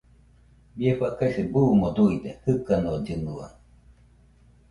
[0.77, 3.47] Bie faikase buuno duide jɨkanollɨnua.